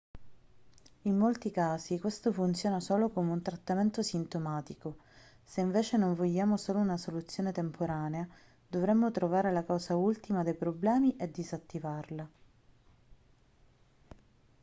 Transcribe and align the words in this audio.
in 1.03 1.15
molti 1.15 1.51
casi 1.51 1.99
questo 1.99 2.31
funziona 2.31 2.79
solo 2.79 3.09
come 3.09 3.29
un 3.33 3.43
trattamento 3.43 4.01
sintomatico 4.01 4.97
se 5.43 5.61
invece 5.61 5.95
non 5.95 6.15
vogliamo 6.15 6.57
solo 6.57 6.79
una 6.79 6.97
soluzione 6.97 7.51
temporanea 7.51 8.27
dovremmo 8.67 9.11
trovare 9.11 9.51
la 9.51 9.63
causa 9.63 9.95
ultima 9.95 10.41
dei 10.41 10.55
problemi 10.55 11.15
e 11.17 11.29
disattivarla 11.29 12.27